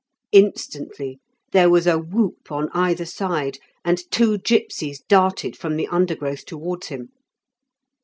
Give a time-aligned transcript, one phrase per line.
[0.31, 1.19] Instantly
[1.51, 6.87] there was a whoop on either side, and two gipsies darted from the undergrowth towards
[6.87, 7.09] him.